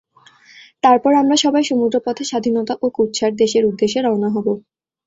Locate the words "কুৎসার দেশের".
2.97-3.63